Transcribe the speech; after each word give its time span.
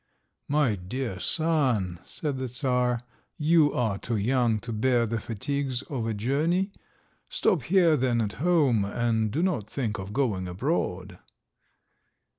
"My 0.47 0.73
dear 0.73 1.19
son," 1.19 1.99
said 2.03 2.39
the 2.39 2.47
Czar, 2.47 3.03
"you 3.37 3.71
are 3.71 3.99
too 3.99 4.15
young 4.17 4.57
to 4.61 4.73
bear 4.73 5.05
the 5.05 5.19
fatigues 5.19 5.83
of 5.83 6.07
a 6.07 6.13
journey. 6.15 6.71
Stop 7.29 7.61
here 7.61 7.95
then 7.95 8.19
at 8.19 8.33
home, 8.41 8.83
and 8.83 9.29
do 9.29 9.43
not 9.43 9.69
think 9.69 9.99
of 9.99 10.11
going 10.11 10.47
abroad." 10.47 11.19